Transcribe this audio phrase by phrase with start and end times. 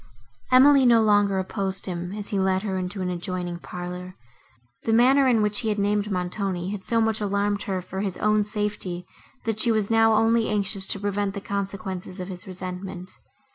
[0.51, 4.15] Emily no longer opposed him, as he led her into an adjoining parlour;
[4.81, 8.17] the manner, in which he had named Montoni, had so much alarmed her for his
[8.17, 9.05] own safety,
[9.45, 13.11] that she was now only anxious to prevent the consequences of his just resentment.